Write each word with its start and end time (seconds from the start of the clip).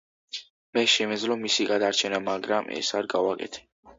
მე 0.77 0.83
შემეძლო 0.93 1.37
მისი 1.41 1.67
გადარჩენა, 1.73 2.21
მაგრამ 2.31 2.71
ეს 2.79 2.89
არ 3.01 3.13
გავაკეთე. 3.15 3.63